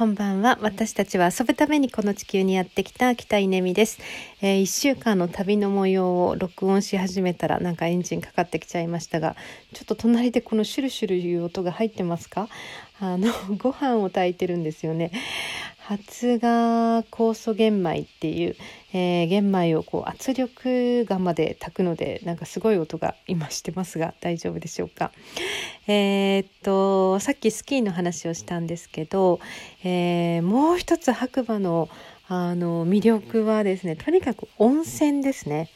[0.00, 0.58] こんばんは。
[0.62, 3.98] 私たちは遊ぶためにこの地球にやってきた北稲美です。
[4.40, 9.36] えー、1週間の旅の模様を録音し始めたらなんかエンジンかかってきちゃいましたが、
[9.74, 12.48] ちょっと隣でこのシュルシュルいう音が入ってますか？
[12.98, 15.12] あの、ご飯を炊いてるんですよね。
[15.90, 18.54] 発芽酵素玄米っていう、
[18.92, 25.10] えー、玄米をこう圧力釜で炊くのでなんかすごい音が今してますが大丈夫でしょうか。
[25.88, 29.40] えー、っとさっきスキーの話をしたんですけど、
[29.82, 31.88] えー、もう一つ白馬の
[32.28, 35.70] あの魅力はですねとにかく温泉ですね。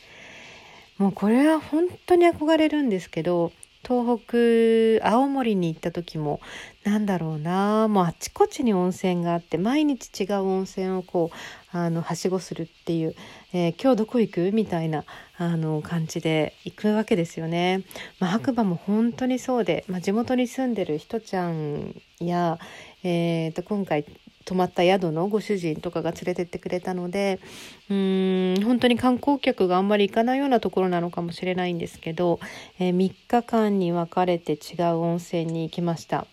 [0.96, 3.50] もうこれは本当に憧れるんですけど
[3.84, 6.40] 東北青森に行った時も
[6.84, 13.14] なんだろうなもうあちこちに温泉があって毎日違う温泉をこうあのはしごするっていう、
[13.54, 14.50] えー、今日どこ行く？
[14.52, 15.04] みたいな
[15.38, 17.84] あの感じで行くわけですよね。
[18.20, 22.58] まあ、白馬も本当にそうで、まあ、地元に住んでるひとちゃんや、
[23.02, 24.04] えー、と今回
[24.44, 27.40] 泊まった宿のご主人とかが連れてってくれたので
[27.88, 32.40] うーん本当に観光客があんまり行かないようなところなのかもしれないんですけど、
[32.78, 36.26] えー、3日間に分かれて違う温泉に行きました。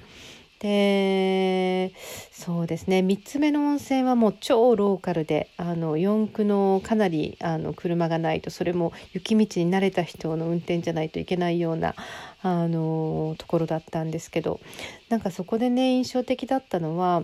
[0.62, 1.92] で
[2.32, 11.96] そうですね3つ目の温泉はもう超ローカルであの四駆のかなりあの車がないとそれも雪道に慣れた人の運転じゃないといけないような
[12.44, 14.60] あのところだったんですけど
[15.10, 17.24] なんかそこでね印象的だったのは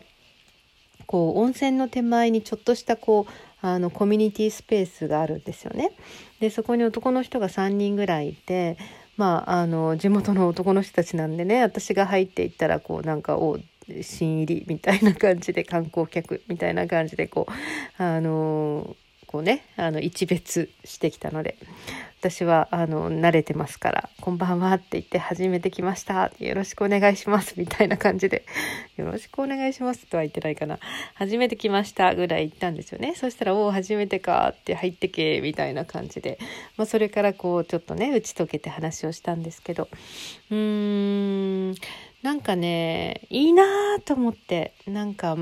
[1.06, 5.92] こう温泉の手前にちょっとしたこうあのコミュニティスペースがあるんですよね。
[6.40, 8.78] でそこに男の人が3人ぐらいいて
[9.18, 13.60] まああの地元の男の人たちなんでね私が入っていったらこうなんかお
[14.02, 18.96] 新入りみたいな感じで観光客みたいな感じでこうあの
[19.28, 21.58] こうねあの一別してきたので
[22.20, 28.46] 私はあの慣れてますから「こんばんは」って言って「初めて来ました」よろしくお願いしますみたいな感じで
[28.98, 30.80] 「よろしくお願いします」とは言ってないかな
[31.14, 33.14] 「初めて来ました」ぐらい言ったんですよね。
[33.16, 36.40] そしたら「おお初めてか」って入ってけみたいな感じで、
[36.78, 39.88] まあ、それからこうちょっとね打ち解けて話をしたんですけど
[40.50, 41.76] うーん
[42.24, 45.38] なんかねいいなと思ってなんか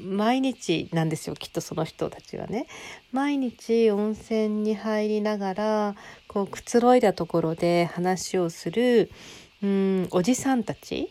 [0.00, 2.66] 毎日なんですよきっとその人たちはね
[3.12, 5.94] 毎日温泉に入りながら
[6.28, 9.10] こうくつろいだところで話をする
[9.62, 11.10] うんおじさんたち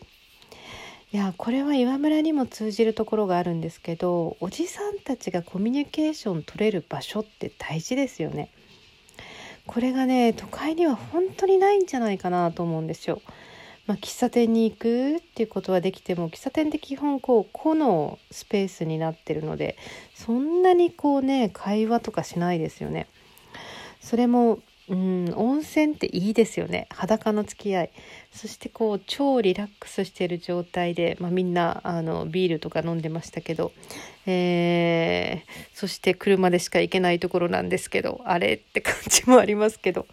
[1.12, 8.50] いやこれは岩村にも通じるところがあるんですけどおじさんたちがコミュニケーション取れる場所って大事ですよね。
[9.66, 13.20] これがね都会には本当にないんじゃないかなと思うんですよ。
[13.86, 19.76] まあ、喫茶店に行くっていうことはできても喫茶店って基本こう個のスペースになってるので
[20.14, 23.08] そんなにこうね会話とかしないですよね。
[24.00, 26.88] それもうん温泉っていいですよね。
[26.90, 27.90] 裸の付き合い。
[28.32, 33.70] そしてこう超リラックスしている状態で、まあ、みんなあのビールとか飲んでましたけど、
[34.26, 40.06] えー、そして車でしか行けないところなんですけどあれって感じもありますけど。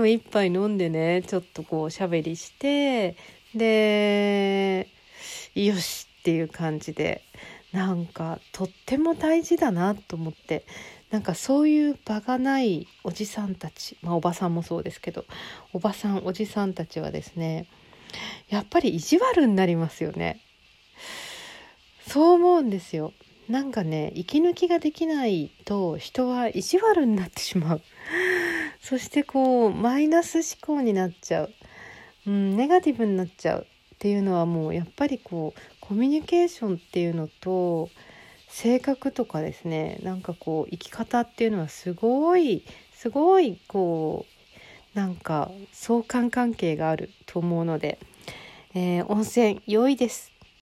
[0.00, 3.16] も一杯飲んでねちょっとこうおしゃべりして
[3.54, 4.88] で
[5.54, 7.22] よしっていう感じで
[7.72, 10.64] なんかとっても大事だなと思って
[11.10, 15.24] なんかそういう場がないおじさんたちまあおばさんもそうですけど
[15.72, 17.66] おばさんおじさんたちはですね
[18.48, 20.40] やっぱり意地悪になりますよね。
[22.08, 23.12] そう思うんですよ。
[23.48, 27.82] なんかね息抜きができないと人は意地悪になってしまう。
[28.80, 31.50] そしてこうマイナス思考になっちゃう、
[32.26, 37.90] うん、ネガティブになっちゃうっていうのはもうやっぱりこうコミュニケーションっていうのと
[38.48, 40.00] 性格とかですね。
[40.02, 42.64] なんかこう生き方っていうのはすごい
[42.94, 44.26] すごいこ
[44.94, 47.98] うなんか相関関係があると思うので、
[48.74, 50.29] えー、温泉良いです。